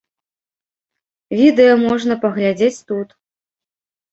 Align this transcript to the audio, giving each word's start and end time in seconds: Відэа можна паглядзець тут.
Відэа 1.39 1.73
можна 1.85 2.13
паглядзець 2.25 2.81
тут. 2.93 3.09